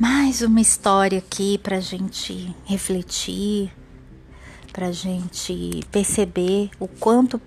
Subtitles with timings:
[0.00, 3.68] Mais uma história aqui para gente refletir,
[4.72, 7.40] para gente perceber o quanto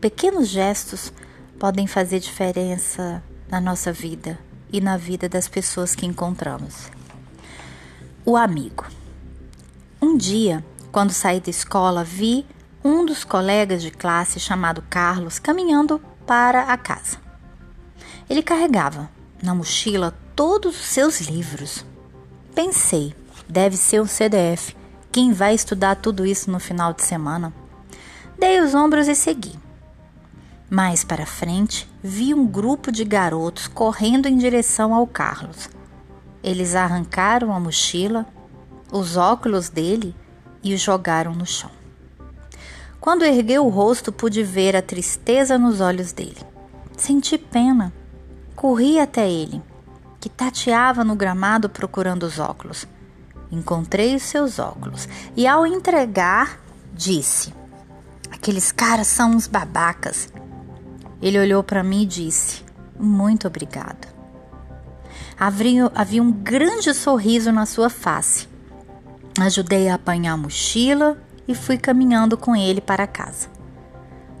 [0.00, 1.12] pequenos gestos
[1.60, 4.36] podem fazer diferença na nossa vida
[4.72, 6.90] e na vida das pessoas que encontramos.
[8.24, 8.84] O amigo.
[10.00, 12.44] Um dia, quando saí da escola, vi
[12.82, 17.18] um dos colegas de classe chamado Carlos caminhando para a casa.
[18.28, 19.08] Ele carregava
[19.40, 21.91] na mochila todos os seus livros.
[22.54, 23.14] Pensei,
[23.48, 24.76] deve ser um CDF.
[25.10, 27.52] Quem vai estudar tudo isso no final de semana?
[28.38, 29.54] Dei os ombros e segui.
[30.68, 35.70] Mais para frente, vi um grupo de garotos correndo em direção ao Carlos.
[36.42, 38.26] Eles arrancaram a mochila,
[38.92, 40.14] os óculos dele
[40.62, 41.70] e o jogaram no chão.
[43.00, 46.40] Quando ergueu o rosto, pude ver a tristeza nos olhos dele.
[46.96, 47.92] Senti pena.
[48.54, 49.62] Corri até ele,
[50.22, 52.86] que tateava no gramado procurando os óculos.
[53.50, 56.60] Encontrei os seus óculos e, ao entregar,
[56.94, 57.52] disse:
[58.30, 60.32] Aqueles caras são uns babacas.
[61.20, 62.64] Ele olhou para mim e disse:
[62.96, 64.06] Muito obrigado.
[65.36, 68.48] Havia, havia um grande sorriso na sua face.
[69.40, 73.48] Ajudei a apanhar a mochila e fui caminhando com ele para casa.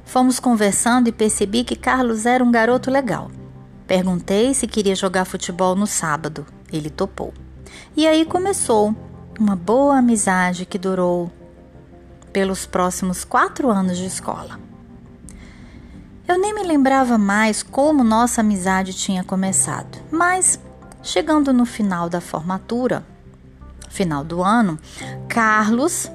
[0.04, 3.32] Fomos conversando e percebi que Carlos era um garoto legal.
[3.86, 6.46] Perguntei se queria jogar futebol no sábado.
[6.72, 7.32] Ele topou.
[7.96, 8.94] E aí começou
[9.38, 11.30] uma boa amizade que durou
[12.32, 14.58] pelos próximos quatro anos de escola.
[16.26, 20.58] Eu nem me lembrava mais como nossa amizade tinha começado, mas
[21.02, 23.04] chegando no final da formatura,
[23.90, 24.78] final do ano,
[25.28, 26.10] Carlos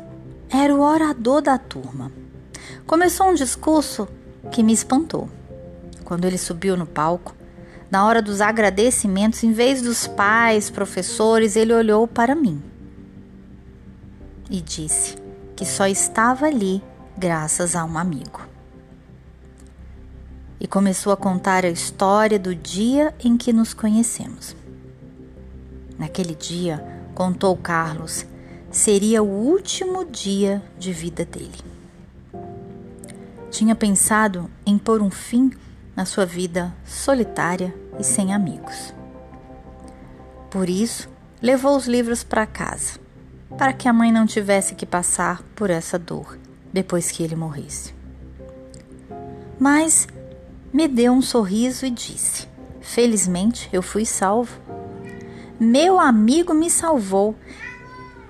[0.49, 2.11] era o orador da turma.
[2.87, 4.07] Começou um discurso
[4.52, 5.29] que me espantou.
[6.03, 7.35] Quando ele subiu no palco,
[7.89, 12.61] na hora dos agradecimentos, em vez dos pais, professores, ele olhou para mim
[14.49, 15.15] e disse
[15.55, 16.81] que só estava ali
[17.17, 18.48] graças a um amigo
[20.59, 24.55] e começou a contar a história do dia em que nos conhecemos.
[25.98, 26.83] Naquele dia,
[27.14, 28.25] contou Carlos,
[28.71, 31.59] seria o último dia de vida dele.
[33.49, 35.52] Tinha pensado em pôr um fim
[35.97, 38.93] na sua vida solitária e sem amigos.
[40.52, 41.09] Por isso,
[41.41, 42.99] levou os livros para casa,
[43.58, 46.37] para que a mãe não tivesse que passar por essa dor
[46.71, 47.95] depois que ele morresse.
[49.59, 50.07] Mas
[50.71, 52.47] me deu um sorriso e disse:
[52.80, 54.61] Felizmente eu fui salvo.
[55.59, 57.36] Meu amigo me salvou.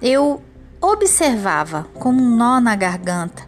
[0.01, 0.41] Eu
[0.79, 3.46] observava com um nó na garganta,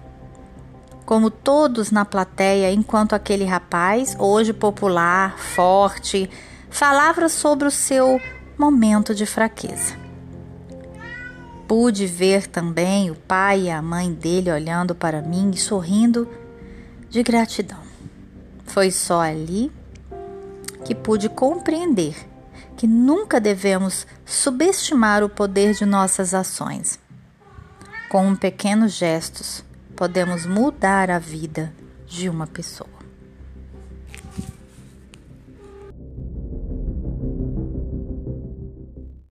[1.10, 6.30] como todos na plateia, enquanto aquele rapaz, hoje popular, forte,
[6.70, 8.22] falava sobre o seu
[8.56, 9.98] momento de fraqueza.
[11.68, 16.30] Pude ver também o pai e a mãe dele olhando para mim e sorrindo
[17.10, 17.82] de gratidão.
[18.66, 19.72] Foi só ali
[20.86, 22.16] que pude compreender
[22.78, 27.00] que nunca devemos subestimar o poder de nossas ações.
[28.12, 29.68] Com pequenos gestos,
[30.00, 31.74] podemos mudar a vida
[32.08, 33.09] de uma pessoa.